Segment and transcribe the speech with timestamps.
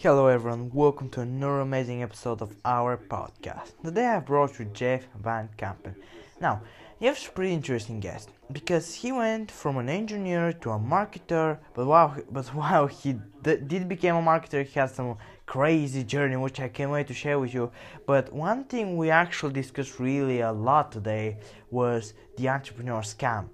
[0.00, 3.72] Hello everyone, welcome to another amazing episode of our podcast.
[3.84, 5.96] Today I brought you Jeff Van Kampen.
[6.40, 6.62] Now,
[7.02, 11.86] Jeff's a pretty interesting guest because he went from an engineer to a marketer, but
[11.86, 15.16] while but while he d- did become a marketer, he had some
[15.46, 17.72] crazy journey which I can't wait to share with you.
[18.06, 21.38] But one thing we actually discussed really a lot today
[21.72, 23.48] was the entrepreneur scam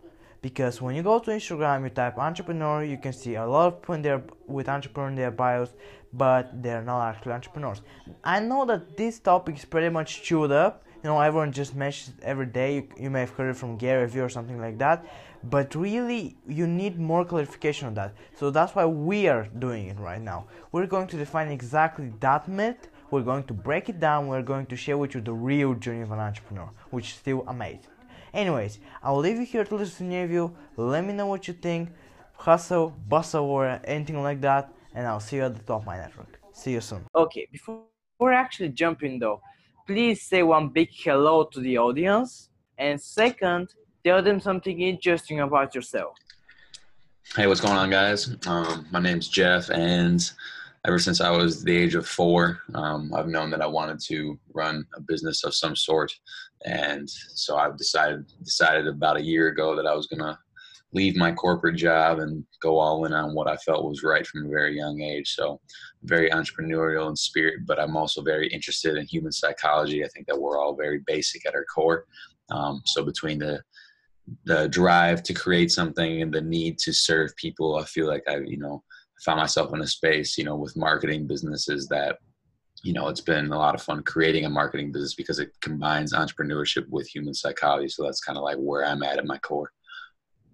[0.44, 3.80] because when you go to Instagram, you type entrepreneur, you can see a lot of
[3.80, 5.70] people in there with entrepreneur in their bios,
[6.16, 7.82] but they're not actually entrepreneurs.
[8.22, 10.84] I know that this topic is pretty much chewed up.
[11.02, 12.76] You know, everyone just mentions every day.
[12.76, 15.04] You, you may have heard it from Gary Vee or something like that,
[15.42, 18.14] but really, you need more clarification on that.
[18.38, 20.46] So that's why we are doing it right now.
[20.72, 22.88] We're going to define exactly that myth.
[23.10, 24.28] We're going to break it down.
[24.28, 27.44] We're going to share with you the real journey of an entrepreneur, which is still
[27.48, 27.90] amazing.
[28.32, 30.50] Anyways, I'll leave you here to listen to the interview.
[30.76, 31.90] Let me know what you think.
[32.36, 34.72] Hustle, bustle, or anything like that.
[34.94, 36.40] And I'll see you at the top of my network.
[36.52, 37.04] See you soon.
[37.14, 37.82] Okay, before
[38.18, 39.40] we're actually jumping though,
[39.86, 42.48] please say one big hello to the audience.
[42.78, 46.16] And second, tell them something interesting about yourself.
[47.34, 48.36] Hey, what's going on, guys?
[48.46, 50.30] Um, my name's Jeff, and
[50.86, 54.38] ever since I was the age of four, um, I've known that I wanted to
[54.52, 56.12] run a business of some sort,
[56.64, 60.38] and so I've decided decided about a year ago that I was gonna
[60.94, 64.46] leave my corporate job and go all in on what I felt was right from
[64.46, 65.34] a very young age.
[65.34, 65.60] So,
[66.04, 70.04] very entrepreneurial in spirit, but I'm also very interested in human psychology.
[70.04, 72.06] I think that we're all very basic at our core.
[72.50, 73.60] Um, so, between the
[74.44, 78.38] the drive to create something and the need to serve people, I feel like I,
[78.38, 78.82] you know,
[79.22, 82.18] found myself in a space, you know, with marketing businesses that,
[82.82, 86.12] you know, it's been a lot of fun creating a marketing business because it combines
[86.12, 87.88] entrepreneurship with human psychology.
[87.88, 89.70] So that's kind of like where I'm at at my core.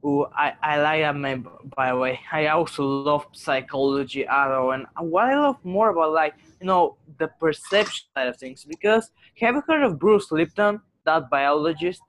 [0.05, 2.20] Ooh, I, I like that man, by the way.
[2.33, 7.29] I also love psychology, Aro, and what I love more about, like, you know, the
[7.29, 8.65] perception side of things.
[8.65, 12.01] Because have you heard of Bruce Lipton, that biologist?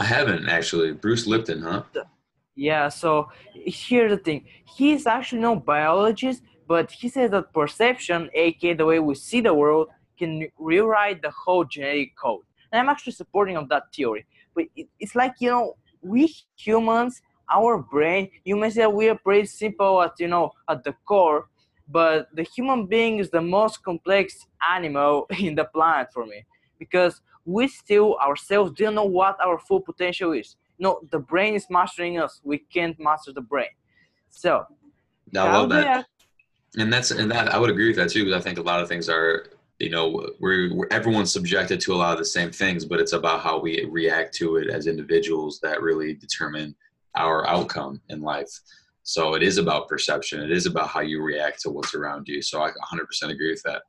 [0.00, 0.92] I haven't actually.
[0.92, 1.82] Bruce Lipton, huh?
[2.56, 4.44] Yeah, so here's the thing.
[4.76, 9.54] He's actually no biologist, but he says that perception, aka the way we see the
[9.54, 9.88] world,
[10.18, 12.42] can rewrite the whole genetic code.
[12.72, 14.26] And I'm actually supporting of that theory.
[14.54, 14.64] But
[14.98, 17.22] it's like, you know, we humans,
[17.52, 21.48] our brain, you may say we are pretty simple at, you know, at the core,
[21.88, 26.44] but the human being is the most complex animal in the planet for me.
[26.78, 31.66] Because we still ourselves don't know what our full potential is no the brain is
[31.70, 33.74] mastering us we can't master the brain
[34.28, 34.64] so
[35.44, 36.06] I love that.
[36.76, 38.80] and that's and that I would agree with that too because I think a lot
[38.80, 39.46] of things are
[39.78, 43.12] you know we're, we're, everyone's subjected to a lot of the same things but it's
[43.12, 46.74] about how we react to it as individuals that really determine
[47.16, 48.50] our outcome in life
[49.02, 52.42] so it is about perception it is about how you react to what's around you
[52.42, 53.82] so i 100% agree with that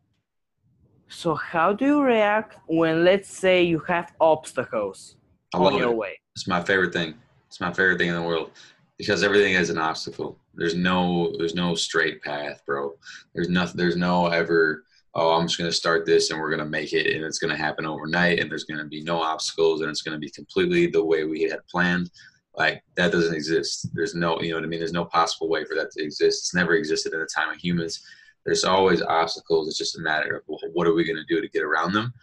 [1.08, 5.16] so how do you react when let's say you have obstacles
[5.54, 5.98] on your it.
[5.98, 7.16] way it's my favorite thing.
[7.48, 8.52] It's my favorite thing in the world
[8.98, 10.40] because everything is an obstacle.
[10.54, 12.94] There's no there's no straight path, bro.
[13.36, 13.76] There's nothing.
[13.76, 14.86] There's no ever.
[15.16, 17.86] Oh, I'm just gonna start this and we're gonna make it and it's gonna happen
[17.86, 21.44] overnight and there's gonna be no obstacles and it's gonna be completely the way we
[21.44, 22.12] had planned.
[22.56, 23.90] Like that doesn't exist.
[23.94, 24.80] There's no, you know what I mean.
[24.80, 26.44] There's no possible way for that to exist.
[26.44, 28.04] It's never existed in the time of humans.
[28.46, 29.68] There's always obstacles.
[29.68, 32.14] It's just a matter of well, what are we gonna do to get around them.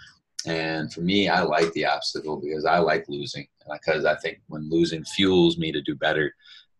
[0.47, 3.47] And for me, I like the obstacle because I like losing.
[3.71, 6.33] Because I think when losing fuels me to do better.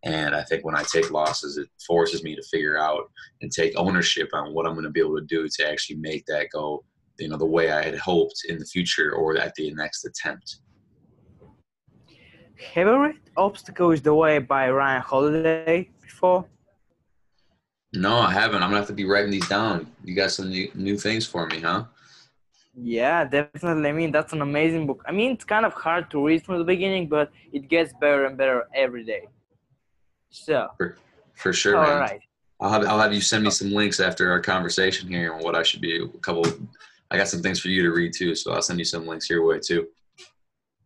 [0.03, 3.09] And I think when I take losses, it forces me to figure out
[3.41, 6.25] and take ownership on what I'm going to be able to do to actually make
[6.27, 6.83] that go,
[7.19, 10.59] you know, the way I had hoped in the future or at the next attempt.
[12.73, 16.45] Have you read Obstacle is the Way by Ryan Holiday before?
[17.93, 18.63] No, I haven't.
[18.63, 19.91] I'm going to have to be writing these down.
[20.03, 21.85] You got some new, new things for me, huh?
[22.75, 23.89] Yeah, definitely.
[23.89, 25.03] I mean, that's an amazing book.
[25.07, 28.25] I mean, it's kind of hard to read from the beginning, but it gets better
[28.25, 29.27] and better every day.
[30.29, 30.97] So, for,
[31.35, 31.77] for sure.
[31.77, 31.99] All man.
[31.99, 32.21] right.
[32.59, 33.51] I'll have, I'll have you send me oh.
[33.51, 36.01] some links after our conversation here on what I should be.
[36.03, 36.45] A couple,
[37.11, 39.29] I got some things for you to read too, so I'll send you some links
[39.29, 39.87] your way too.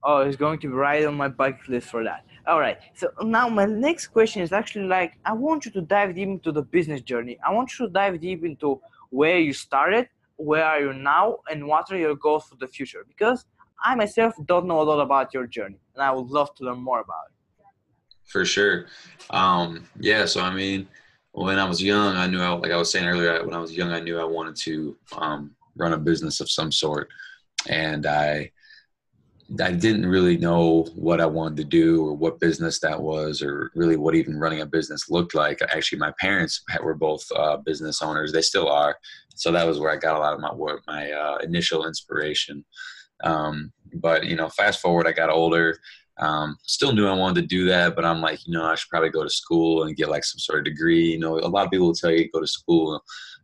[0.03, 2.25] Oh, it's going to be right on my bucket list for that.
[2.47, 2.79] All right.
[2.95, 6.51] So now my next question is actually like I want you to dive deep into
[6.51, 7.37] the business journey.
[7.45, 8.81] I want you to dive deep into
[9.11, 10.07] where you started
[10.41, 13.45] where are you now and what are your goals for the future because
[13.83, 16.79] i myself don't know a lot about your journey and i would love to learn
[16.79, 17.30] more about it
[18.31, 18.85] for sure
[19.29, 20.87] um, yeah so i mean
[21.33, 23.73] when i was young i knew I, like i was saying earlier when i was
[23.73, 27.09] young i knew i wanted to um, run a business of some sort
[27.69, 28.51] and i
[29.59, 33.71] I didn't really know what I wanted to do or what business that was or
[33.75, 35.59] really what even running a business looked like.
[35.61, 38.31] Actually, my parents were both uh, business owners.
[38.31, 38.97] They still are.
[39.35, 42.63] So that was where I got a lot of my work, my uh, initial inspiration.
[43.23, 45.77] Um, but you know, fast forward, I got older.
[46.17, 48.89] Um, still knew I wanted to do that, but I'm like, you know, I should
[48.89, 51.11] probably go to school and get like some sort of degree.
[51.11, 53.01] You know, a lot of people will tell you go to school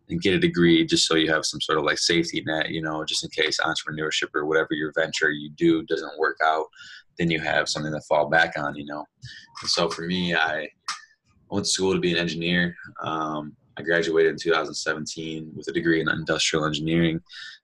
[0.09, 2.81] and get a degree just so you have some sort of like safety net, you
[2.81, 6.65] know, just in case entrepreneurship or whatever your venture you do doesn't work out,
[7.17, 9.05] then you have something to fall back on, you know.
[9.61, 10.69] And so for me, I
[11.49, 12.75] went to school to be an engineer.
[13.01, 17.21] Um, I graduated in 2017 with a degree in industrial engineering.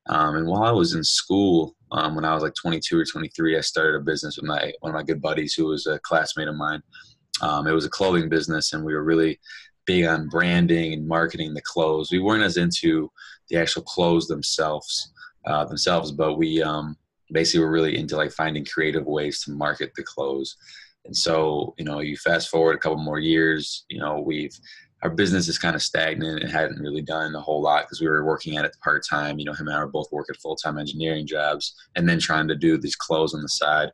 [0.08, 3.58] Um, and while I was in school, um, when I was like 22 or 23,
[3.58, 6.48] I started a business with my one of my good buddies who was a classmate
[6.48, 6.82] of mine.
[7.42, 9.40] Um, it was a clothing business, and we were really
[9.86, 12.12] big on branding and marketing the clothes.
[12.12, 13.12] We weren't as into
[13.50, 15.12] the actual clothes themselves,
[15.46, 16.98] uh, themselves, but we um,
[17.32, 20.56] basically were really into like finding creative ways to market the clothes.
[21.06, 24.58] And so, you know, you fast forward a couple more years, you know, we've
[25.04, 28.08] our business is kind of stagnant and hadn't really done a whole lot because we
[28.08, 29.38] were working at it part time.
[29.38, 32.48] You know, him and I were both working full time engineering jobs and then trying
[32.48, 33.90] to do these clothes on the side.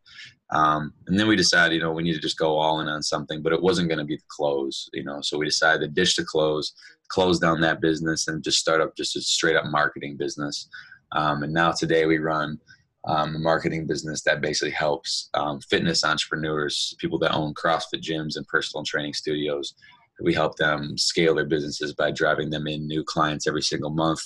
[0.51, 3.01] Um, and then we decided, you know, we need to just go all in on
[3.01, 5.19] something, but it wasn't going to be the clothes, you know.
[5.21, 6.73] So we decided to ditch the clothes,
[7.07, 10.69] close down that business, and just start up just a straight up marketing business.
[11.11, 12.59] Um, and now today we run
[13.07, 18.35] um, a marketing business that basically helps um, fitness entrepreneurs, people that own CrossFit gyms
[18.35, 19.73] and personal training studios.
[20.21, 24.21] We help them scale their businesses by driving them in new clients every single month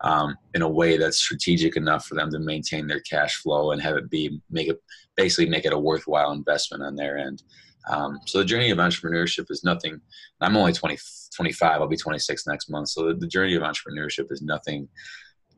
[0.00, 3.82] um, in a way that's strategic enough for them to maintain their cash flow and
[3.82, 4.82] have it be make it
[5.16, 7.42] basically make it a worthwhile investment on their end.
[7.88, 10.00] Um, so the journey of entrepreneurship is nothing.
[10.40, 10.98] I'm only 20,
[11.34, 11.80] 25.
[11.80, 12.90] I'll be 26 next month.
[12.90, 14.88] So the, the journey of entrepreneurship is nothing,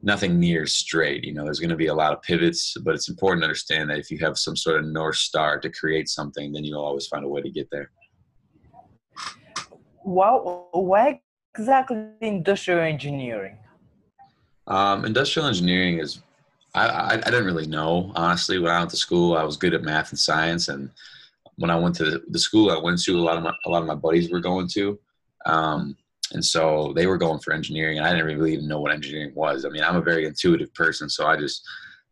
[0.02, 1.24] nothing near straight.
[1.24, 3.90] You know, there's going to be a lot of pivots, but it's important to understand
[3.90, 7.08] that if you have some sort of north star to create something, then you'll always
[7.08, 7.90] find a way to get there.
[10.10, 11.20] Well, why
[11.54, 13.56] exactly industrial engineering?
[14.66, 16.20] Um, industrial engineering is
[16.74, 18.58] I, I, I didn't really know honestly.
[18.58, 20.90] When I went to school, I was good at math and science, and
[21.58, 23.70] when I went to the, the school I went to, a lot of my a
[23.70, 24.98] lot of my buddies were going to,
[25.46, 25.96] um,
[26.32, 29.32] and so they were going for engineering, and I didn't really even know what engineering
[29.36, 29.64] was.
[29.64, 31.62] I mean, I'm a very intuitive person, so I just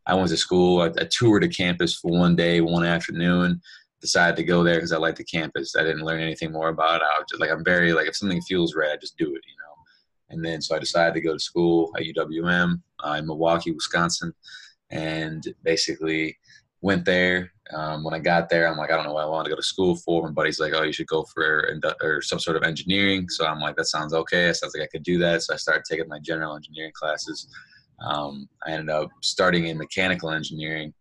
[0.07, 0.83] I went to school.
[0.83, 3.61] I, I toured a campus for one day, one afternoon.
[4.01, 5.75] Decided to go there because I liked the campus.
[5.77, 7.09] I didn't learn anything more about it.
[7.15, 9.43] I was just like, I'm very like, if something feels right, I just do it,
[9.47, 9.75] you know.
[10.31, 14.33] And then so I decided to go to school at UWM uh, in Milwaukee, Wisconsin,
[14.91, 16.39] and basically
[16.81, 17.53] went there.
[17.75, 19.57] Um, when I got there, I'm like, I don't know what I want to go
[19.57, 20.23] to school for.
[20.23, 21.69] My buddy's like, oh, you should go for
[22.03, 23.29] or some sort of engineering.
[23.29, 24.47] So I'm like, that sounds okay.
[24.47, 25.43] It sounds like I could do that.
[25.43, 27.49] So I started taking my general engineering classes.
[28.01, 30.95] Um, I ended up starting in mechanical engineering,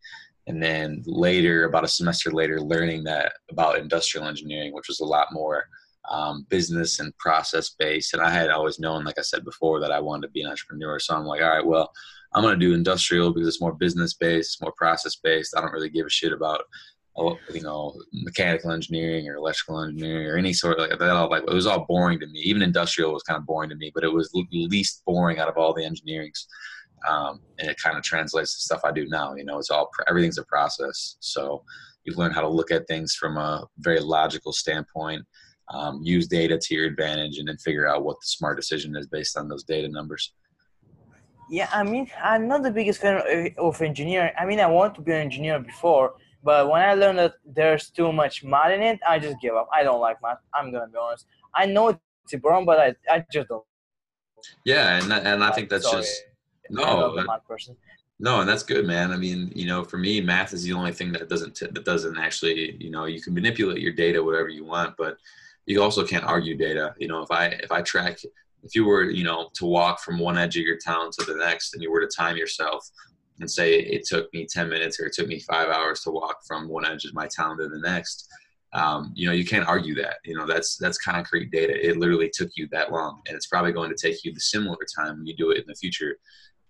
[0.48, 5.06] and then later, about a semester later, learning that about industrial engineering, which was a
[5.06, 5.66] lot more
[6.10, 8.14] um, business and process based.
[8.14, 10.50] And I had always known, like I said before, that I wanted to be an
[10.50, 11.00] entrepreneur.
[11.00, 11.92] So I'm like, all right, well,
[12.34, 15.54] I'm going to do industrial because it's more business based, it's more process based.
[15.56, 16.62] I don't really give a shit about,
[17.18, 21.10] oh, you know, mechanical engineering or electrical engineering or any sort of like that.
[21.10, 22.40] All like it was all boring to me.
[22.40, 25.58] Even industrial was kind of boring to me, but it was least boring out of
[25.58, 26.46] all the engineerings.
[27.08, 29.36] Um, and it kind of translates to stuff I do now.
[29.36, 31.18] You know, it's all everything's a process.
[31.20, 31.64] So
[32.06, 35.24] you learn how to look at things from a very logical standpoint
[35.74, 39.08] um, use data to your advantage and then figure out what the smart decision is
[39.08, 40.34] based on those data numbers.
[41.50, 43.22] Yeah, I mean, I'm not the biggest fan
[43.58, 44.34] of engineering.
[44.38, 47.90] I mean, I want to be an engineer before, but when I learned that there's
[47.90, 49.68] too much math in it, I just give up.
[49.74, 50.40] I don't like math.
[50.54, 51.26] I'm gonna be honest.
[51.56, 53.64] I know it's important, but I, I just don't.
[54.66, 56.02] Yeah, and and I think that's Sorry.
[56.02, 56.22] just
[56.70, 57.14] no.
[58.20, 59.12] No, and that's good, man.
[59.12, 61.86] I mean, you know, for me, math is the only thing that doesn't t- that
[61.86, 65.18] doesn't actually, you know, you can manipulate your data whatever you want, but
[65.68, 66.96] you also can't argue data.
[66.98, 68.18] You know, if I if I track
[68.64, 71.36] if you were you know to walk from one edge of your town to the
[71.36, 72.90] next and you were to time yourself
[73.40, 76.38] and say it took me 10 minutes or it took me five hours to walk
[76.48, 78.28] from one edge of my town to the next
[78.74, 82.30] um, you know you can't argue that you know that's that's concrete data it literally
[82.34, 85.26] took you that long and it's probably going to take you the similar time when
[85.26, 86.18] you do it in the future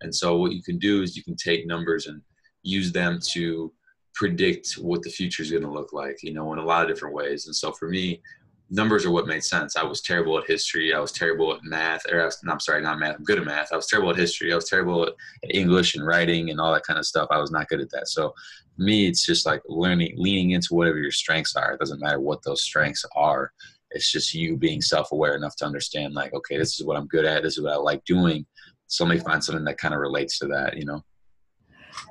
[0.01, 2.21] and so what you can do is you can take numbers and
[2.63, 3.71] use them to
[4.13, 6.87] predict what the future is going to look like you know in a lot of
[6.87, 8.21] different ways and so for me
[8.69, 9.75] numbers are what made sense.
[9.75, 10.93] I was terrible at history.
[10.93, 12.01] I was terrible at math.
[12.11, 13.15] Or I was, no, I'm sorry, not math.
[13.15, 13.71] I'm good at math.
[13.71, 14.51] I was terrible at history.
[14.51, 15.13] I was terrible at,
[15.49, 17.27] English and writing and all that kind of stuff.
[17.31, 18.07] I was not good at that.
[18.09, 18.33] So
[18.75, 21.73] for me, it's just like learning, leaning into whatever your strengths are.
[21.73, 23.51] It doesn't matter what those strengths are.
[23.91, 27.23] It's just you being self-aware enough to understand, like, okay, this is what I'm good
[27.23, 27.43] at.
[27.43, 28.45] This is what I like doing.
[28.87, 31.03] So let me find something that kind of relates to that, you know.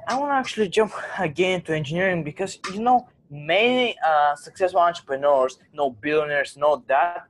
[0.09, 5.59] I want to actually jump again to engineering because you know many uh, successful entrepreneurs,
[5.73, 7.25] no billionaires, know that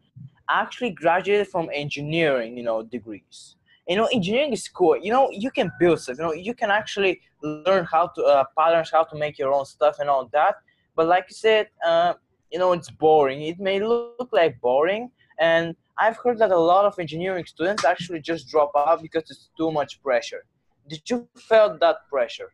[0.48, 3.56] actually graduated from engineering, you know, degrees.
[3.88, 4.96] You know, engineering is cool.
[4.96, 6.18] You know, you can build stuff.
[6.18, 9.64] You know, you can actually learn how to uh, patterns, how to make your own
[9.64, 10.56] stuff, and all that.
[10.96, 12.14] But like you said, uh,
[12.50, 13.42] you know, it's boring.
[13.42, 18.20] It may look like boring, and I've heard that a lot of engineering students actually
[18.20, 20.44] just drop out because it's too much pressure.
[20.88, 22.52] Did you felt that pressure?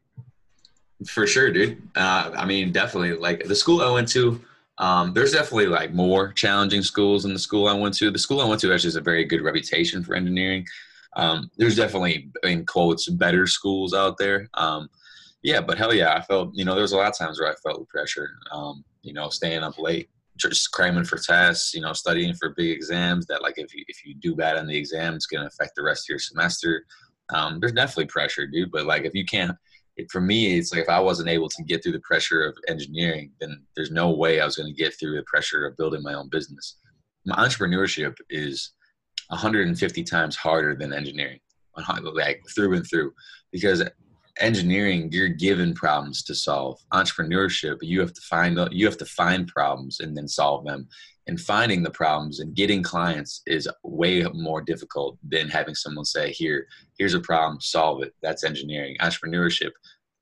[1.07, 1.83] For sure, dude.
[1.97, 3.15] Uh, I mean, definitely.
[3.15, 4.41] Like the school I went to,
[4.79, 8.11] um, there's definitely like more challenging schools than the school I went to.
[8.11, 10.67] The school I went to actually has a very good reputation for engineering.
[11.17, 14.49] Um, there's definitely, in quotes, better schools out there.
[14.55, 14.89] Um,
[15.43, 17.51] yeah, but hell yeah, I felt, you know, there was a lot of times where
[17.51, 21.93] I felt pressure, um, you know, staying up late, just cramming for tests, you know,
[21.93, 25.15] studying for big exams that like if you, if you do bad on the exam,
[25.15, 26.85] it's to affect the rest of your semester.
[27.33, 28.73] Um, there's definitely pressure, dude.
[28.73, 29.53] But like if you can't,
[29.97, 32.57] it, for me, it's like if I wasn't able to get through the pressure of
[32.69, 36.15] engineering, then there's no way I was to get through the pressure of building my
[36.15, 36.79] own business.
[37.27, 38.73] My entrepreneurship is
[39.29, 41.41] 150 times harder than engineering,
[42.15, 43.13] like through and through,
[43.53, 43.83] because
[44.41, 46.81] engineering you're given problems to solve.
[46.93, 50.89] Entrepreneurship you have to find you have to find problems and then solve them.
[51.29, 56.33] And finding the problems and getting clients is way more difficult than having someone say,
[56.33, 56.67] "Here,
[56.99, 58.97] here's a problem, solve it." That's engineering.
[59.01, 59.71] Entrepreneurship,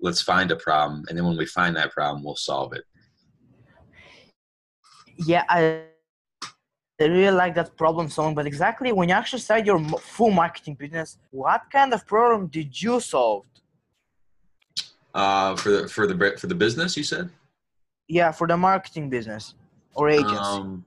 [0.01, 2.85] let's find a problem, and then when we find that problem, we'll solve it.
[5.17, 5.85] Yeah, I
[7.01, 10.75] I really like that problem solving, but exactly when you actually start your full marketing
[10.75, 13.47] business, what kind of problem did you solve?
[15.15, 17.31] Uh, for the for the for the business, you said.
[18.09, 19.55] Yeah, for the marketing business
[19.95, 20.37] or agency.
[20.37, 20.85] Um,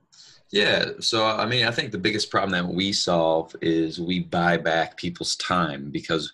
[0.52, 4.58] yeah, so I mean, I think the biggest problem that we solve is we buy
[4.58, 6.32] back people's time because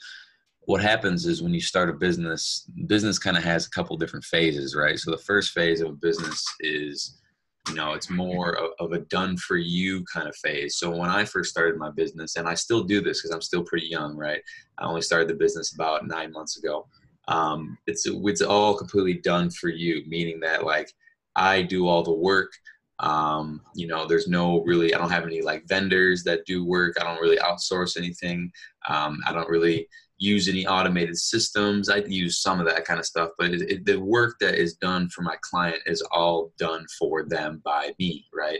[0.61, 4.25] what happens is when you start a business, business kind of has a couple different
[4.25, 4.99] phases, right?
[4.99, 7.19] So the first phase of a business is
[7.67, 11.09] you know it's more of, of a done for you kind of phase so when
[11.09, 14.15] i first started my business and i still do this because i'm still pretty young
[14.15, 14.41] right
[14.77, 16.87] i only started the business about nine months ago
[17.29, 20.91] um, it's it's all completely done for you meaning that like
[21.35, 22.51] i do all the work
[22.99, 26.95] um, you know there's no really i don't have any like vendors that do work
[26.99, 28.51] i don't really outsource anything
[28.89, 29.87] um, i don't really
[30.19, 31.89] use any automated systems.
[31.89, 34.75] I use some of that kind of stuff, but it, it, the work that is
[34.75, 38.59] done for my client is all done for them by me, right?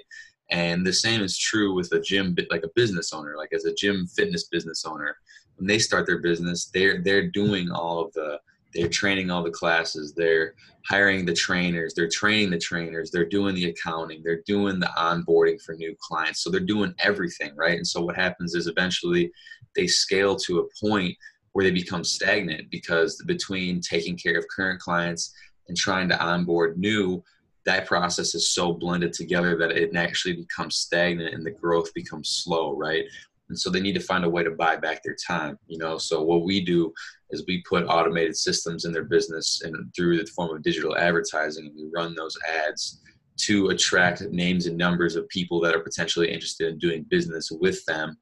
[0.50, 3.74] And the same is true with a gym, like a business owner, like as a
[3.76, 5.16] gym fitness business owner.
[5.58, 8.40] When they start their business, they're they're doing all of the,
[8.74, 10.54] they're training all the classes, they're
[10.88, 15.62] hiring the trainers, they're training the trainers, they're doing the accounting, they're doing the onboarding
[15.62, 16.44] for new clients.
[16.44, 17.78] So they're doing everything, right?
[17.78, 19.32] And so what happens is eventually
[19.76, 21.16] they scale to a point
[21.54, 25.34] where they become stagnant because between taking care of current clients
[25.68, 27.24] and trying to onboard new
[27.66, 32.30] that process is so blended together that it actually becomes stagnant and the growth becomes
[32.30, 33.06] slow right
[33.50, 35.98] and so they need to find a way to buy back their time you know?
[35.98, 36.94] So what we do
[37.32, 41.68] is we put automated systems in their business and through the form of digital advertising
[41.68, 42.38] and we run those
[42.68, 43.02] ads
[43.38, 47.84] to attract names and numbers of people that are potentially interested in doing business with
[47.86, 48.18] them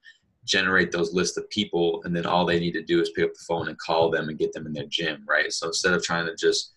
[0.46, 3.34] generate those lists of people and then all they need to do is pick up
[3.34, 5.52] the phone and call them and get them in their gym right?
[5.52, 6.74] So instead of trying to just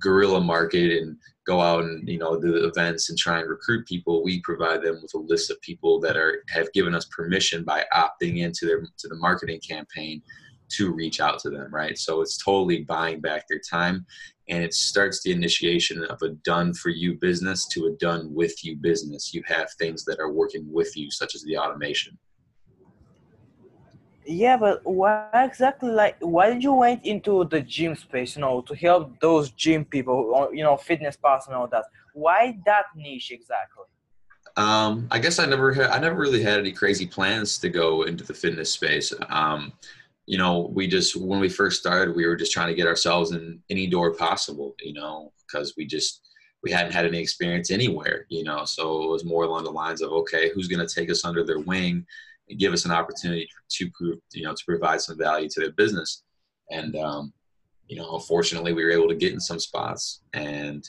[0.00, 4.24] guerrilla market and go out and you know do events and try and recruit people
[4.24, 7.84] we provide them with a list of people that are have given us permission by
[7.94, 10.22] opting into their to the marketing campaign
[10.70, 11.98] to reach out to them right?
[11.98, 14.06] So it's totally buying back their time
[14.48, 18.64] and it starts the initiation of a done for you business to a done with
[18.64, 19.32] you business.
[19.32, 22.18] You have things that are working with you such as the automation
[24.26, 28.60] yeah, but why exactly like why did you went into the gym space, you know,
[28.62, 31.84] to help those gym people, you know, fitness pass and all that?
[32.12, 33.84] Why that niche exactly?
[34.56, 38.02] Um, I guess I never had, I never really had any crazy plans to go
[38.02, 39.12] into the fitness space.
[39.28, 39.72] Um,
[40.26, 43.32] you know, we just when we first started, we were just trying to get ourselves
[43.32, 46.20] in any door possible, you know, because we just
[46.62, 48.64] we hadn't had any experience anywhere, you know.
[48.64, 51.44] So it was more along the lines of, okay, who's going to take us under
[51.44, 52.06] their wing?
[52.48, 55.72] And give us an opportunity to prove, you know, to provide some value to their
[55.72, 56.22] business.
[56.70, 57.32] And, um,
[57.88, 60.88] you know, fortunately we were able to get in some spots and,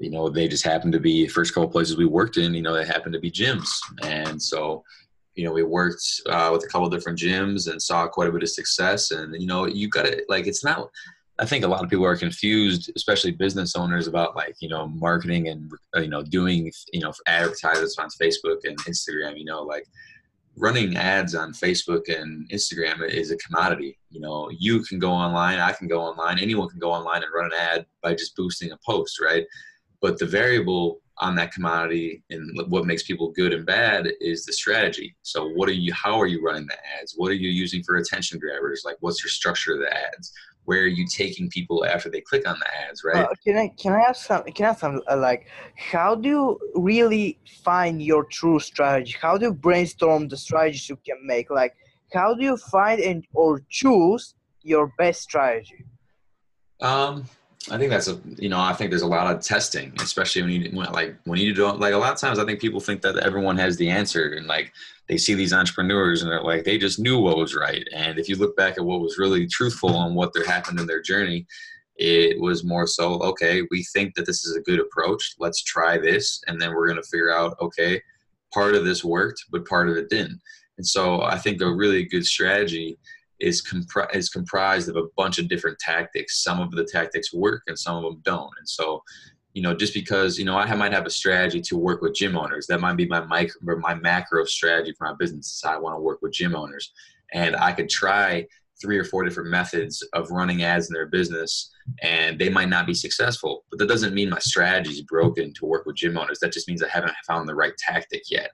[0.00, 2.74] you know, they just happened to be first couple places we worked in, you know,
[2.74, 3.68] they happened to be gyms.
[4.02, 4.82] And so,
[5.36, 8.42] you know, we worked uh, with a couple different gyms and saw quite a bit
[8.42, 9.12] of success.
[9.12, 10.88] And, you know, you got to, like, it's not,
[11.38, 14.86] I think a lot of people are confused, especially business owners, about like you know
[14.86, 19.36] marketing and you know doing you know advertisements on Facebook and Instagram.
[19.36, 19.84] You know, like
[20.56, 23.98] running ads on Facebook and Instagram is a commodity.
[24.10, 27.32] You know, you can go online, I can go online, anyone can go online and
[27.34, 29.44] run an ad by just boosting a post, right?
[30.00, 34.52] But the variable on that commodity and what makes people good and bad is the
[34.52, 35.14] strategy.
[35.22, 37.14] So what are you how are you running the ads?
[37.16, 38.82] What are you using for attention grabbers?
[38.84, 40.32] Like what's your structure of the ads?
[40.64, 43.24] Where are you taking people after they click on the ads, right?
[43.24, 46.28] Uh, can I can I ask some can I ask some uh, like how do
[46.28, 49.14] you really find your true strategy?
[49.20, 51.50] How do you brainstorm the strategies you can make?
[51.50, 51.74] Like
[52.12, 55.84] how do you find and or choose your best strategy?
[56.80, 57.24] Um
[57.70, 60.50] I think that's a you know I think there's a lot of testing, especially when
[60.50, 63.02] you when, like when you don't like a lot of times I think people think
[63.02, 64.72] that everyone has the answer and like
[65.08, 67.86] they see these entrepreneurs and they're like they just knew what was right.
[67.94, 70.86] And if you look back at what was really truthful on what there happened in
[70.86, 71.46] their journey,
[71.96, 75.34] it was more so okay we think that this is a good approach.
[75.38, 78.02] Let's try this, and then we're gonna figure out okay
[78.52, 80.40] part of this worked, but part of it didn't.
[80.76, 82.98] And so I think a really good strategy
[83.44, 86.42] is, compri- is comprised of a bunch of different tactics.
[86.42, 88.50] Some of the tactics work and some of them don't.
[88.58, 89.02] And so,
[89.52, 92.36] you know, just because, you know, I might have a strategy to work with gym
[92.36, 95.62] owners, that might be my micro my macro strategy for my business.
[95.64, 96.92] I want to work with gym owners.
[97.32, 98.46] And I could try
[98.80, 101.70] three or four different methods of running ads in their business
[102.02, 103.64] and they might not be successful.
[103.70, 106.38] But that doesn't mean my strategy is broken to work with gym owners.
[106.40, 108.50] That just means i haven't found the right tactic yet.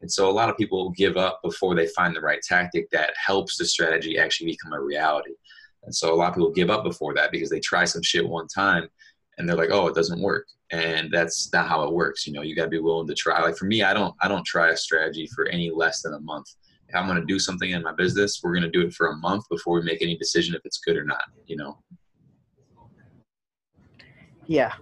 [0.00, 3.14] And so a lot of people give up before they find the right tactic that
[3.16, 5.32] helps the strategy actually become a reality.
[5.84, 8.26] And so a lot of people give up before that because they try some shit
[8.26, 8.88] one time
[9.36, 10.46] and they're like oh it doesn't work.
[10.70, 12.42] And that's not how it works you know?
[12.42, 13.40] You got to be willing to try.
[13.40, 16.20] Like for me i don't i don't try a strategy for any less than a
[16.20, 16.46] month.
[16.88, 19.08] If I'm going to do something in my business, we're going to do it for
[19.08, 21.78] a month before we make any decision if it's good or not, you know?
[24.46, 24.72] Yeah.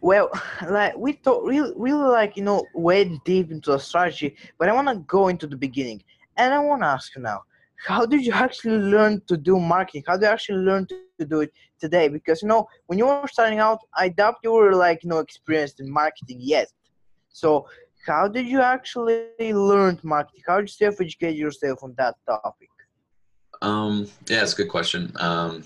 [0.00, 0.30] Well,
[0.68, 4.72] like we talk really, really like, you know, wade deep into the strategy, but I
[4.72, 6.02] want to go into the beginning.
[6.36, 7.42] And I want to ask you now,
[7.76, 10.04] how did you actually learn to do marketing?
[10.06, 12.08] How did you actually learn to, to do it today?
[12.08, 15.18] Because, you know, when you were starting out, I doubt you were like, you know,
[15.18, 16.68] experienced in marketing yet.
[17.28, 17.66] So
[18.06, 20.42] how did you actually learn marketing?
[20.46, 22.70] How did you self-educate yourself on that topic?
[23.62, 25.12] Um, yeah, it's a good question.
[25.16, 25.64] Um,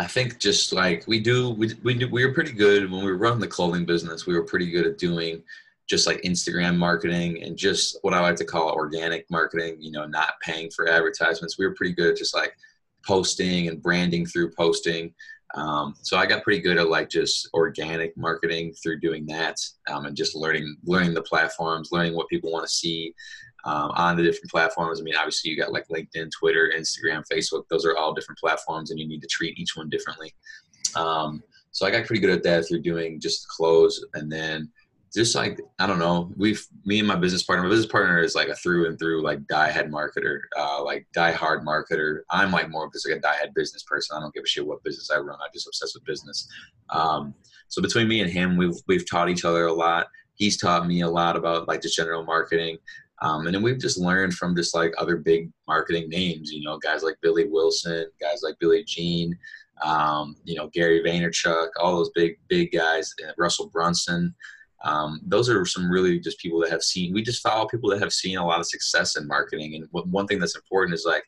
[0.00, 3.18] I think just like we do, we we we were pretty good when we were
[3.18, 4.26] running the clothing business.
[4.26, 5.42] We were pretty good at doing
[5.90, 9.76] just like Instagram marketing and just what I like to call organic marketing.
[9.78, 11.58] You know, not paying for advertisements.
[11.58, 12.56] We were pretty good at just like
[13.06, 15.12] posting and branding through posting.
[15.54, 19.58] Um, so I got pretty good at like just organic marketing through doing that
[19.90, 23.14] um, and just learning learning the platforms, learning what people want to see
[23.64, 25.00] um, on the different platforms.
[25.00, 27.64] I mean, obviously you got like LinkedIn, Twitter, Instagram, Facebook.
[27.68, 30.34] Those are all different platforms, and you need to treat each one differently.
[30.96, 31.42] Um,
[31.72, 34.70] so I got pretty good at that through doing just clothes, and then
[35.12, 37.64] just like I don't know, we've me and my business partner.
[37.64, 41.32] My business partner is like a through and through like die marketer, uh, like die
[41.32, 42.20] hard marketer.
[42.30, 44.16] I'm like more of just like a die business person.
[44.16, 45.38] I don't give a shit what business I run.
[45.42, 46.48] I'm just obsessed with business.
[46.90, 47.34] Um,
[47.68, 50.06] so between me and him, we've we've taught each other a lot.
[50.34, 52.78] He's taught me a lot about like just general marketing.
[53.22, 56.78] Um, and then we've just learned from just like other big marketing names, you know,
[56.78, 59.36] guys like Billy Wilson, guys like Billy Gene,
[59.82, 64.34] um, you know, Gary Vaynerchuk, all those big, big guys, Russell Brunson.
[64.82, 68.00] Um, those are some really just people that have seen we just follow people that
[68.00, 69.74] have seen a lot of success in marketing.
[69.74, 71.24] And one thing that's important is like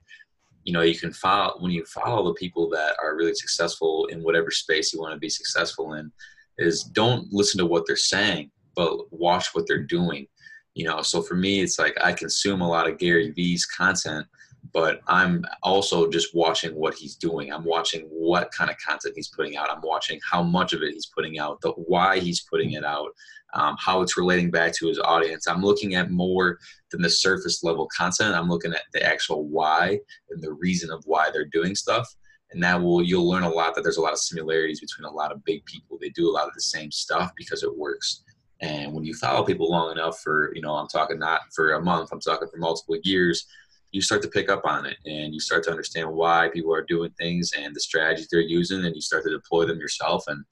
[0.64, 4.22] you know you can follow when you follow the people that are really successful in
[4.22, 6.10] whatever space you want to be successful in
[6.58, 10.26] is don't listen to what they're saying but watch what they're doing
[10.74, 14.26] you know so for me it's like i consume a lot of gary vee's content
[14.72, 17.52] but I'm also just watching what he's doing.
[17.52, 19.70] I'm watching what kind of content he's putting out.
[19.70, 23.10] I'm watching how much of it he's putting out, the why he's putting it out,
[23.54, 25.46] um, how it's relating back to his audience.
[25.46, 26.58] I'm looking at more
[26.90, 28.34] than the surface level content.
[28.34, 29.98] I'm looking at the actual why
[30.30, 32.08] and the reason of why they're doing stuff.
[32.52, 35.14] And that will you'll learn a lot that there's a lot of similarities between a
[35.14, 35.98] lot of big people.
[36.00, 38.24] They do a lot of the same stuff because it works.
[38.62, 41.82] And when you follow people long enough for, you know, I'm talking not for a
[41.82, 43.46] month, I'm talking for multiple years,
[43.90, 46.84] you start to pick up on it and you start to understand why people are
[46.88, 50.24] doing things and the strategies they're using and you start to deploy them yourself.
[50.28, 50.44] And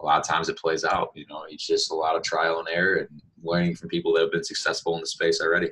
[0.00, 2.58] a lot of times it plays out you know it's just a lot of trial
[2.58, 5.70] and error and learning from people that have been successful in the space already.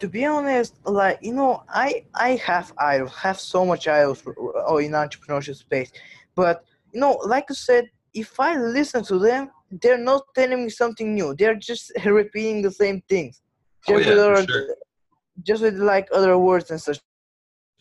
[0.00, 4.22] To be honest like you know i i have idols have so much idols
[4.66, 5.90] oh, in entrepreneurship space
[6.36, 9.50] but you know like i said if i listen to them
[9.82, 13.42] they're not telling me something new they're just repeating the same things
[13.88, 14.76] oh, just, oh, yeah, with, sure.
[15.42, 17.00] just with like other words and such.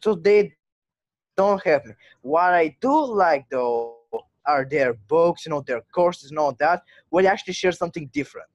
[0.03, 0.53] So they
[1.35, 1.93] don't have me.
[2.21, 3.95] What I do like though
[4.45, 8.09] are their books, you know, their courses and all that, where they actually share something
[8.13, 8.47] different.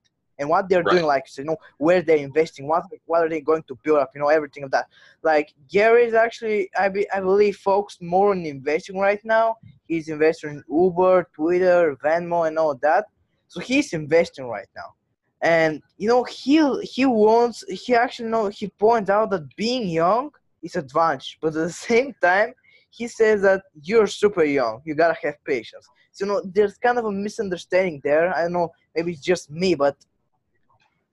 [0.42, 0.92] And what they're Right.
[0.92, 4.10] doing, like you know where they're investing, what what are they going to build up,
[4.14, 4.88] you know everything of that.
[5.22, 9.56] Like Gary is actually I be, I believe focused more on investing right now.
[9.86, 13.06] He's investing in Uber, Twitter, Venmo, and all that.
[13.48, 14.94] So he's investing right now,
[15.42, 20.30] and you know he he wants he actually know he points out that being young
[20.62, 22.54] is advantage, but at the same time
[22.90, 25.88] he says that you're super young, you gotta have patience.
[26.12, 28.34] So you know there's kind of a misunderstanding there.
[28.34, 29.96] I don't know maybe it's just me, but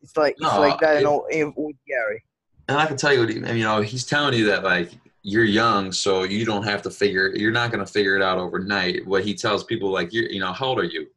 [0.02, 2.24] it's like it's like that, it- know, in- with Gary.
[2.68, 4.92] And I can tell you what he, you know, he's telling you that like
[5.24, 7.30] you're young, so you don't have to figure.
[7.36, 9.06] You're not going to figure it out overnight.
[9.08, 11.08] What he tells people, like you, you know, how old are you?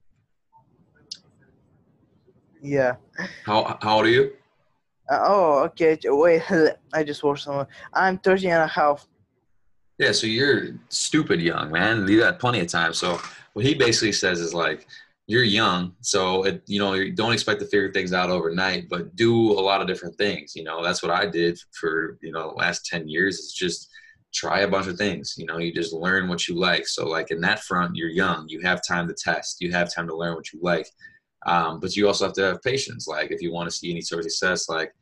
[2.63, 2.97] Yeah.
[3.45, 4.33] How how old are you?
[5.11, 5.99] Uh, oh, okay.
[6.05, 6.43] Wait,
[6.95, 7.67] I just watched someone.
[7.93, 9.07] I'm 30 and a half.
[9.99, 12.09] Yeah, so you're stupid young, man.
[12.09, 12.95] You got plenty of time.
[12.95, 13.21] So
[13.53, 14.87] what he basically says is like,
[15.27, 19.15] you're young, so it, you know, you don't expect to figure things out overnight, but
[19.15, 20.55] do a lot of different things.
[20.57, 23.39] You know, that's what I did for you know the last ten years.
[23.39, 23.89] Is just
[24.35, 25.35] try a bunch of things.
[25.37, 26.87] You know, you just learn what you like.
[26.89, 28.49] So like in that front, you're young.
[28.49, 29.61] You have time to test.
[29.61, 30.89] You have time to learn what you like.
[31.47, 33.07] Um, but you also have to have patience.
[33.07, 34.93] Like if you want to see any sort of success, like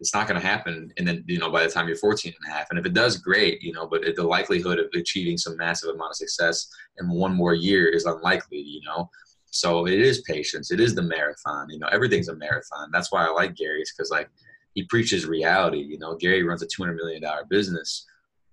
[0.00, 2.52] it's not going to happen and then you know by the time you're 14 and
[2.52, 5.56] a half and if it does great you know but the likelihood of achieving some
[5.56, 9.08] massive amount of success in one more year is unlikely you know
[9.60, 13.24] so it is patience it is the marathon you know everything's a marathon that's why
[13.24, 14.28] i like gary's because like
[14.74, 18.06] he preaches reality you know gary runs a 200 million dollar business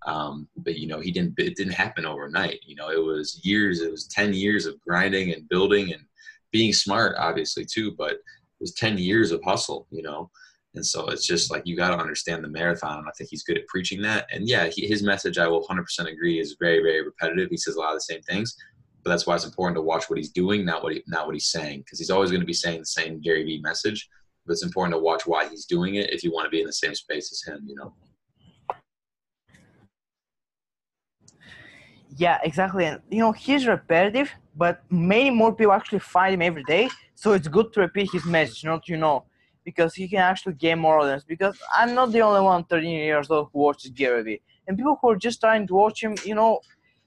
[0.06, 3.82] um, but you know he didn't it didn't happen overnight you know it was years
[3.82, 6.04] it was 10 years of grinding and building and
[6.52, 8.20] being smart obviously too but it
[8.60, 10.30] was 10 years of hustle you know
[10.76, 13.00] and so it's just like you got to understand the marathon.
[13.00, 14.28] And I think he's good at preaching that.
[14.32, 17.50] And yeah, he, his message, I will 100% agree, is very, very repetitive.
[17.50, 18.56] He says a lot of the same things,
[19.04, 21.36] but that's why it's important to watch what he's doing, not what he, not what
[21.36, 24.10] he's saying, because he's always going to be saying the same Gary Vee message.
[24.46, 26.66] But it's important to watch why he's doing it if you want to be in
[26.66, 27.63] the same space as him.
[27.68, 27.94] You know.
[32.16, 32.86] Yeah, exactly.
[32.86, 36.89] And you know, he's repetitive, but many more people actually find him every day.
[37.16, 39.26] So it's good to repeat his message, not you know,
[39.63, 41.24] because he can actually gain more audience.
[41.24, 44.42] Because I'm not the only one 13 years old who watches Gary Vee.
[44.68, 46.60] And people who are just trying to watch him, you know,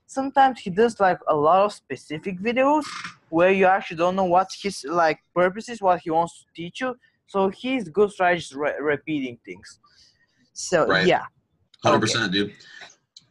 [0.06, 2.84] sometimes he does like a lot of specific videos
[3.28, 6.80] where you actually don't know what his like purpose is, what he wants to teach
[6.80, 6.96] you.
[7.26, 9.80] So he's good at just re- repeating things.
[10.52, 11.06] So Right.
[11.06, 11.24] yeah.
[11.84, 12.52] 100%, dude.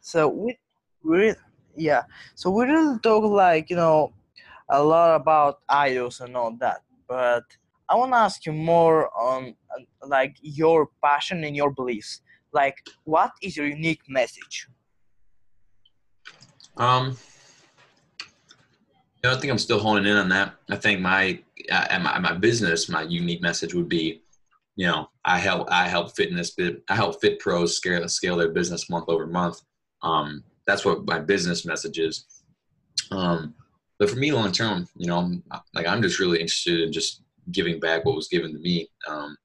[0.02, 0.58] So we
[1.04, 1.34] we
[1.76, 2.04] yeah.
[2.36, 4.14] So we really talk like you know
[4.70, 7.44] a lot about idols and all that, but
[7.90, 9.56] I want to ask you more on
[10.08, 12.22] like your passion and your beliefs.
[12.52, 14.68] Like, what is your unique message?
[16.78, 17.18] Um,
[19.24, 20.56] you know, I think I'm still honing in on that.
[20.70, 24.22] I think my my, my business, my unique message would be,
[24.76, 26.56] you know, I help I help fitness
[26.90, 29.62] I help fit pros scale scale their business month over month.
[30.04, 32.26] Um, that's what my business message is.
[33.12, 33.56] Um,
[33.98, 37.24] but for me, long term, you know, I'm, like I'm just really interested in just
[37.52, 38.90] giving back what was given to me.
[39.08, 39.38] Um,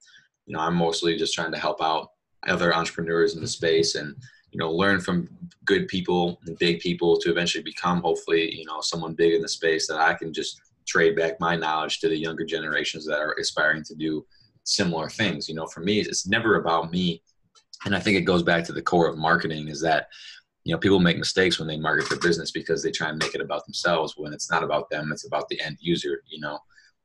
[0.45, 2.09] you know, I'm mostly just trying to help out
[2.47, 4.15] other entrepreneurs in the space and
[4.51, 5.29] you know learn from
[5.65, 9.49] good people and big people to eventually become hopefully you know someone big in the
[9.49, 13.35] space that I can just trade back my knowledge to the younger generations that are
[13.39, 14.25] aspiring to do
[14.63, 15.47] similar things.
[15.47, 17.21] You know, for me, it's never about me,
[17.85, 20.07] and I think it goes back to the core of marketing is that
[20.63, 23.33] you know people make mistakes when they market their business because they try and make
[23.33, 26.59] it about themselves when it's not about them it's about the end user you know.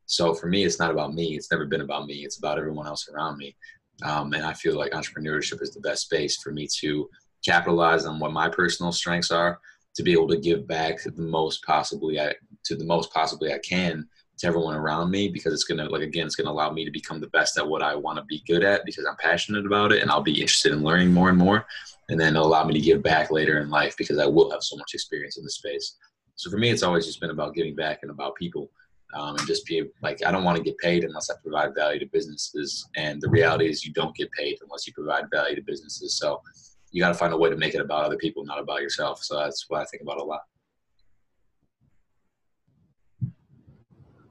[0.07, 1.37] So for me it's not about me.
[1.37, 2.25] It's never been about me.
[2.25, 3.57] It's about everyone else around me.
[4.03, 7.09] Um, and i feel like entrepreneurship is the best space for me to
[7.47, 9.61] capitalize on what my personal strengths are
[9.95, 13.59] to be able to give back the most possibly I, to the most possibly i
[13.59, 14.07] can
[14.39, 17.21] to everyone around me because it's gonna like again it's gonna allow me to become
[17.21, 20.03] the best at what i want to be good at because i'm passionate about it
[20.03, 21.67] and i'll be interested in learning more and more
[22.09, 24.63] and then it'll allow me to give back later in life because I will have
[24.63, 25.97] so much experience in the space.
[26.37, 28.71] So for me, it's always just been about giving back and about people,
[29.15, 31.99] um, and just be like I don't want to get paid unless I provide value
[32.01, 35.63] to businesses, and the reality is you don't get paid unless you provide value to
[35.63, 36.19] businesses.
[36.19, 36.43] So
[36.93, 39.23] you got to find a way to make it about other people, not about yourself.
[39.23, 40.41] So that's what I think about a lot.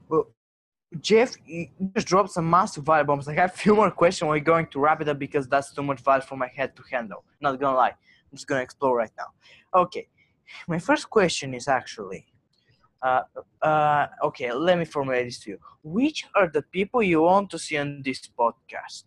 [0.07, 0.27] Well,
[1.01, 3.27] Jeff, you just dropped some massive value bombs.
[3.27, 4.29] I have a few more questions.
[4.29, 6.83] We're going to wrap it up because that's too much value for my head to
[6.89, 7.23] handle.
[7.41, 9.27] Not gonna lie, I'm just gonna explore right now.
[9.81, 10.07] Okay,
[10.67, 12.25] my first question is actually,
[13.01, 13.21] uh,
[13.61, 15.59] uh, okay, let me formulate this to you.
[15.83, 19.03] Which are the people you want to see on this podcast?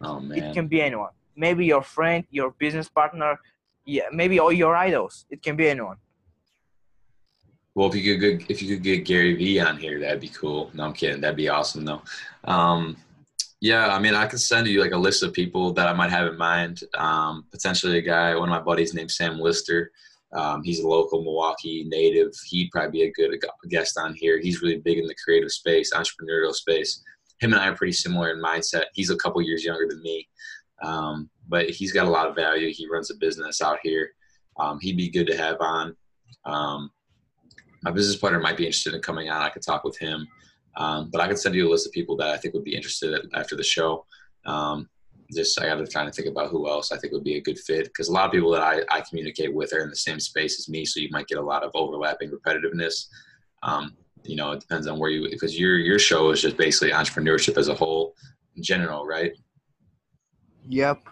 [0.00, 1.12] Oh man, It can be anyone.
[1.36, 3.38] Maybe your friend, your business partner,
[3.84, 5.26] yeah, maybe all your idols.
[5.30, 5.96] It can be anyone.
[7.74, 10.70] Well, if you could if you could get Gary Vee on here, that'd be cool.
[10.74, 11.20] No, I'm kidding.
[11.20, 12.02] That'd be awesome, though.
[12.44, 12.96] Um,
[13.60, 16.10] yeah, I mean, I could send you like a list of people that I might
[16.10, 16.82] have in mind.
[16.96, 19.90] Um, potentially a guy, one of my buddies named Sam Lister.
[20.34, 22.32] Um, he's a local Milwaukee native.
[22.46, 24.38] He'd probably be a good guest on here.
[24.38, 27.02] He's really big in the creative space, entrepreneurial space.
[27.40, 28.84] Him and I are pretty similar in mindset.
[28.92, 30.28] He's a couple years younger than me,
[30.82, 32.72] um, but he's got a lot of value.
[32.72, 34.10] He runs a business out here.
[34.58, 35.96] Um, he'd be good to have on.
[36.44, 36.90] Um,
[37.82, 39.42] my business partner might be interested in coming on.
[39.42, 40.26] I could talk with him.
[40.76, 42.74] Um, but I could send you a list of people that I think would be
[42.74, 44.06] interested after the show.
[44.46, 44.88] Um,
[45.32, 47.40] just I got to try to think about who else I think would be a
[47.40, 49.96] good fit because a lot of people that I, I communicate with are in the
[49.96, 53.06] same space as me, so you might get a lot of overlapping repetitiveness.
[53.62, 56.92] Um, you know, it depends on where you because your your show is just basically
[56.92, 58.14] entrepreneurship as a whole
[58.56, 59.32] in general, right?
[60.68, 61.08] Yep.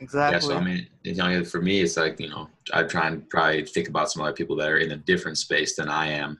[0.00, 0.48] Exactly.
[0.48, 3.28] Yeah, so I mean, you know, for me, it's like you know, I try and
[3.28, 6.38] probably think about some other people that are in a different space than I am,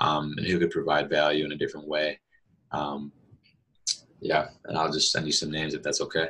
[0.00, 2.18] um, and who could provide value in a different way.
[2.72, 3.12] Um,
[4.20, 6.28] yeah, and I'll just send you some names if that's okay.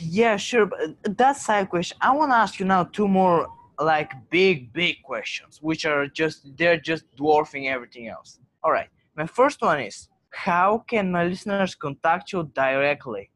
[0.00, 0.66] Yeah, sure.
[0.66, 3.48] But that side question, I want to ask you now two more
[3.78, 8.38] like big, big questions, which are just they're just dwarfing everything else.
[8.62, 8.88] All right.
[9.16, 13.30] My first one is, how can my listeners contact you directly?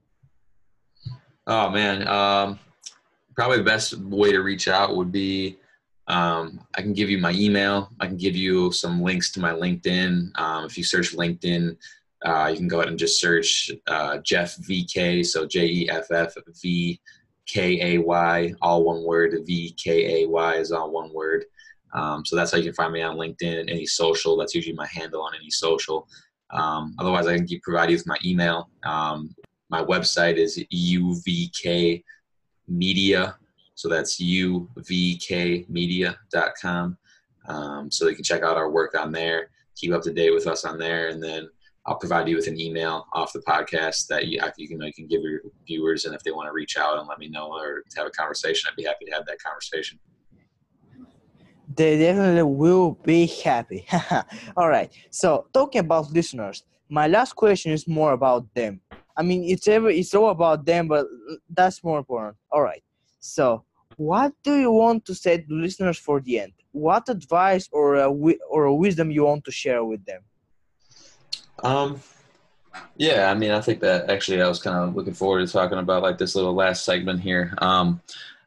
[1.47, 2.59] Oh man, um,
[3.35, 5.59] probably the best way to reach out would be
[6.11, 7.91] um, I can give you my email.
[8.01, 10.37] I can give you some links to my LinkedIn.
[10.39, 11.77] Um, if you search LinkedIn,
[12.25, 15.25] uh, you can go ahead and just search uh, Jeff VK.
[15.25, 17.01] So J E F F V
[17.47, 19.37] K A Y, all one word.
[19.47, 21.45] V K A Y is all one word.
[21.95, 24.37] Um, so that's how you can find me on LinkedIn and any social.
[24.37, 26.09] That's usually my handle on any social.
[26.51, 28.69] Um, otherwise, I can keep, provide you with my email.
[28.85, 29.35] Um,
[29.71, 32.05] my website is uvk
[32.69, 33.37] media
[33.81, 36.99] so that's uvkmedia.com.
[37.49, 40.47] Um, so you can check out our work on there, keep up to date with
[40.47, 41.49] us on there, and then
[41.87, 45.07] I'll provide you with an email off the podcast that you, you can you can
[45.07, 47.83] give your viewers, and if they want to reach out and let me know or
[47.97, 49.99] have a conversation, I'd be happy to have that conversation.
[51.75, 53.87] They definitely will be happy.
[54.59, 54.93] all right.
[55.11, 58.83] So talking about listeners, my last question is more about them.
[59.17, 61.07] I mean, it's ever it's all about them, but
[61.51, 62.37] that's more important.
[62.51, 62.83] All right.
[63.21, 63.65] So
[63.97, 66.53] what do you want to say to listeners for the end?
[66.73, 68.11] What advice or a,
[68.49, 70.23] or a wisdom you want to share with them?
[71.63, 72.01] Um,
[72.97, 75.79] yeah, I mean, I think that actually I was kind of looking forward to talking
[75.79, 77.53] about like this little last segment here.
[77.59, 78.01] Um,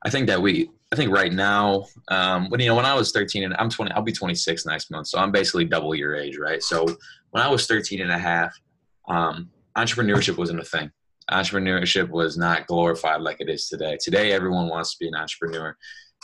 [0.03, 3.11] I think that we, I think right now, um, when you know, when I was
[3.11, 6.37] 13 and I'm 20, I'll be 26 next month, so I'm basically double your age,
[6.37, 6.63] right?
[6.63, 6.85] So
[7.31, 8.59] when I was 13 and a half,
[9.07, 10.91] um, entrepreneurship wasn't a thing
[11.31, 13.97] entrepreneurship was not glorified like it is today.
[14.01, 15.75] Today, everyone wants to be an entrepreneur.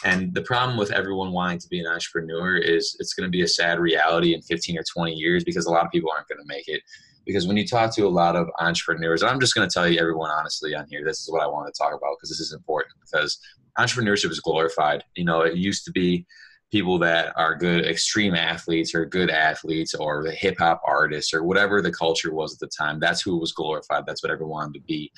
[0.04, 3.42] And the problem with everyone wanting to be an entrepreneur is it's going to be
[3.42, 6.40] a sad reality in 15 or 20 years because a lot of people aren't going
[6.40, 6.82] to make it.
[7.26, 10.00] Because when you talk to a lot of entrepreneurs, I'm just going to tell you
[10.00, 12.54] everyone honestly on here, this is what I want to talk about because this is
[12.54, 13.40] important because
[13.78, 15.04] entrepreneurship is glorified.
[15.16, 16.26] You know, it used to be
[16.72, 21.44] people that are good extreme athletes or good athletes or the hip hop artists or
[21.44, 23.00] whatever the culture was at the time.
[23.00, 24.06] That's who was glorified.
[24.06, 25.12] That's what everyone wanted to be.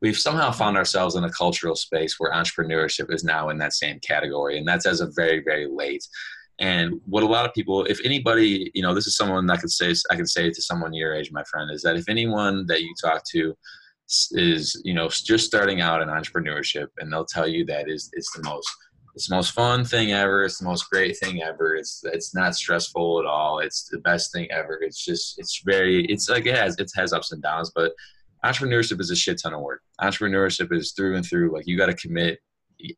[0.00, 3.98] We've somehow found ourselves in a cultural space where entrepreneurship is now in that same
[4.00, 6.06] category, and that's as of very, very late.
[6.58, 9.70] And what a lot of people, if anybody, you know, this is someone I could
[9.70, 12.82] say, I could say to someone your age, my friend, is that if anyone that
[12.82, 13.54] you talk to
[14.32, 18.34] is, you know, just starting out in entrepreneurship, and they'll tell you that is it's
[18.34, 18.68] the most
[19.16, 20.44] it's the most fun thing ever.
[20.44, 21.74] It's the most great thing ever.
[21.74, 23.60] It's it's not stressful at all.
[23.60, 24.78] It's the best thing ever.
[24.82, 27.92] It's just it's very it's like it has it has ups and downs, but
[28.44, 29.80] entrepreneurship is a shit ton of work.
[30.02, 31.50] Entrepreneurship is through and through.
[31.50, 32.40] Like you got to commit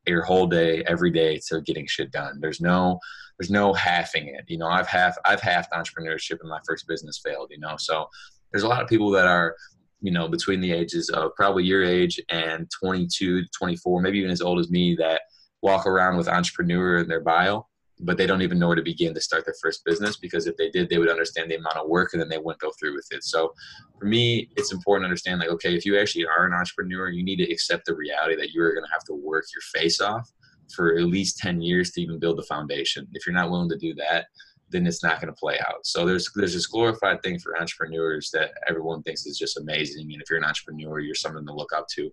[0.09, 2.41] your whole day every day to getting shit done.
[2.41, 2.99] There's no
[3.39, 4.45] there's no halving it.
[4.49, 7.53] You know, I've half I've halved entrepreneurship and my first business failed.
[7.53, 8.09] You know, so
[8.51, 9.55] there's a lot of people that are
[10.01, 14.41] you know between the ages of probably your age and 22 24 maybe even as
[14.41, 15.23] old as me that
[15.63, 17.67] walk around with entrepreneur in their bio,
[18.01, 20.57] but they don't even know where to begin to start their first business because if
[20.57, 22.95] they did, they would understand the amount of work and then they wouldn't go through
[22.95, 23.25] with it.
[23.25, 23.53] So
[23.99, 27.25] for me, it's important to understand like, okay, if you actually are an entrepreneur, you
[27.25, 30.31] need to accept the reality that you're going to have to work your face off
[30.75, 33.07] for at least 10 years to even build the foundation.
[33.15, 34.27] If you're not willing to do that,
[34.71, 35.85] then it's not going to play out.
[35.85, 40.13] So there's there's this glorified thing for entrepreneurs that everyone thinks is just amazing.
[40.13, 42.11] And if you're an entrepreneur, you're something to look up to.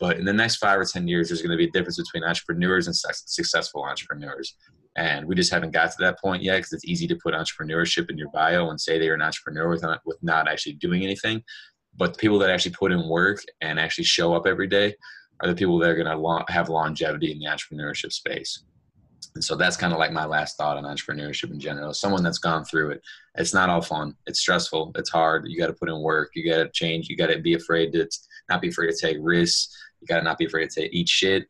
[0.00, 2.24] But in the next five or 10 years, there's going to be a difference between
[2.24, 4.56] entrepreneurs and successful entrepreneurs.
[4.96, 8.10] And we just haven't got to that point yet because it's easy to put entrepreneurship
[8.10, 11.42] in your bio and say they're an entrepreneur with not, with not actually doing anything.
[11.96, 14.94] But the people that actually put in work and actually show up every day
[15.40, 18.64] are the people that are going to have longevity in the entrepreneurship space.
[19.34, 21.92] And so that's kind of like my last thought on entrepreneurship in general.
[21.92, 23.02] Someone that's gone through it.
[23.36, 24.14] It's not all fun.
[24.26, 24.92] It's stressful.
[24.94, 25.46] It's hard.
[25.48, 26.30] You got to put in work.
[26.34, 27.08] You got to change.
[27.08, 28.08] You got to be afraid to
[28.48, 29.74] not be afraid to take risks.
[30.00, 31.44] You got to not be afraid to eat shit.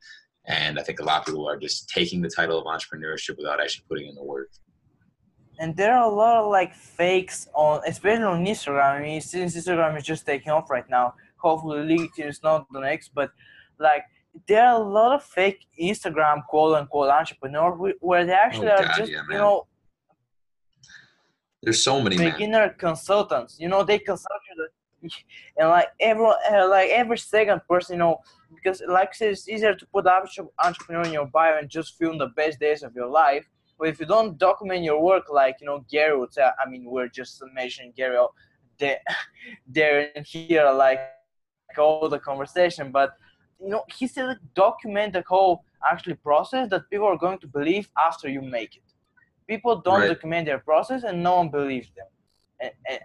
[0.47, 3.61] And I think a lot of people are just taking the title of entrepreneurship without
[3.61, 4.51] actually putting in the work.
[5.59, 8.99] And there are a lot of like fakes on, especially on Instagram.
[8.99, 12.81] I mean, since Instagram is just taking off right now, hopefully LinkedIn is not the
[12.81, 13.31] next, but
[13.79, 14.03] like
[14.49, 18.99] there are a lot of fake Instagram quote unquote entrepreneurs where they actually Oh, are
[18.99, 19.67] just yeah, you know
[21.63, 22.33] There's so many, man.
[22.33, 23.57] beginner consultants.
[23.59, 24.41] You know they consult
[25.59, 28.21] and like everyone, uh, like every second person, you know,
[28.55, 31.97] because like I said, it's easier to put entre- entrepreneur in your bio and just
[31.99, 33.47] film the best days of your life.
[33.79, 36.85] But if you don't document your work, like you know Gary would say, I mean,
[36.85, 38.19] we're just mentioning Gary
[38.79, 38.99] there,
[39.67, 43.15] there and here, like all the conversation, but
[43.61, 47.47] you know, he said like, document the whole actually process that people are going to
[47.47, 48.83] believe after you make it.
[49.47, 50.09] People don't Right.
[50.09, 52.07] document their process and no one believes them.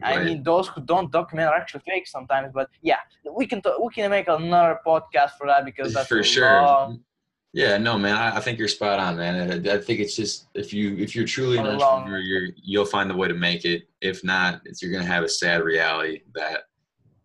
[0.04, 2.52] I mean, those who don't document are actually fake sometimes.
[2.54, 2.98] But yeah,
[3.36, 6.62] we can t- we can make another podcast for that because that's for sure.
[6.62, 7.04] long-
[7.52, 8.16] Yeah, no, man.
[8.16, 9.34] I, I think you're spot on, man.
[9.68, 13.10] I, I think it's just if you if you're truly an entrepreneur, you're you'll find
[13.10, 13.84] the way to make it.
[14.02, 16.60] If not, it's, you're gonna have a sad reality that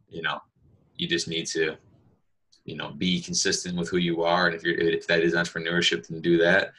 [0.09, 0.39] you know
[0.97, 1.77] you just need to
[2.65, 6.07] you know be consistent with who you are, and if you're if that is entrepreneurship,
[6.09, 6.73] then do that.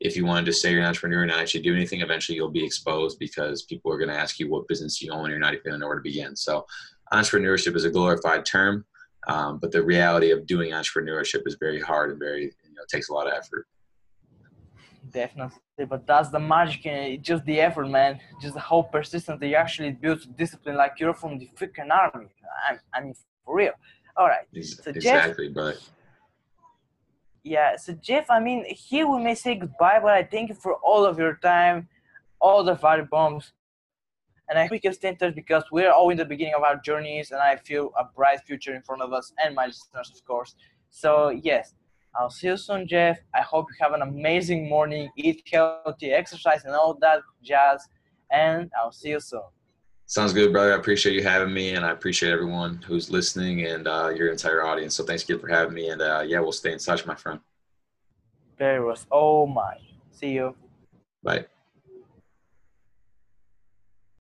[0.00, 2.50] If you want to say you're an entrepreneur and not actually do anything, eventually you'll
[2.50, 5.40] be exposed because people are going to ask you what business you own, and you're
[5.40, 6.36] not even going to know where to begin.
[6.36, 6.64] So,
[7.12, 8.84] entrepreneurship is a glorified term.
[9.26, 13.08] Um, but the reality of doing entrepreneurship is very hard and very you know takes
[13.08, 13.66] a lot of effort.
[15.10, 15.58] Definitely,
[15.88, 18.20] but that's the magic and it's just the effort, man.
[18.40, 22.28] Just how persistent you actually build discipline, like you're from the freaking army.
[22.68, 23.72] I, I mean, for real.
[24.16, 24.46] All right.
[24.56, 25.76] Ex- So Jeff- exactly, but
[27.48, 30.74] Yeah, so Jeff, I mean, here we may say goodbye, but I thank you for
[30.74, 31.88] all of your time,
[32.42, 33.54] all the fire bombs.
[34.50, 36.62] And I hope we can stay in touch because we're all in the beginning of
[36.62, 40.12] our journeys, and I feel a bright future in front of us and my listeners,
[40.14, 40.56] of course.
[40.90, 41.72] So, yes,
[42.14, 43.18] I'll see you soon, Jeff.
[43.34, 47.88] I hope you have an amazing morning, eat healthy, exercise, and all that jazz.
[48.30, 49.48] And I'll see you soon.
[50.08, 50.72] Sounds good, brother.
[50.72, 54.64] I appreciate you having me, and I appreciate everyone who's listening and uh, your entire
[54.64, 54.96] audience.
[54.96, 57.38] So thanks again for having me, and uh, yeah, we'll stay in touch, my friend.
[58.58, 59.06] Very was.
[59.12, 59.76] Oh my.
[60.10, 60.56] See you.
[61.22, 61.46] Bye.